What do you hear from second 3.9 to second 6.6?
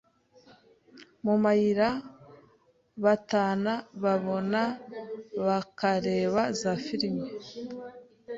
bonana bakareba